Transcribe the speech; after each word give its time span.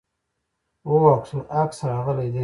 هو، 0.87 0.99
عکس 1.63 1.79
راغلی 1.91 2.29
دی 2.33 2.39